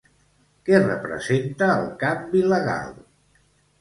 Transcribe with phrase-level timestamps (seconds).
[0.69, 2.91] Què representa el canvi legal?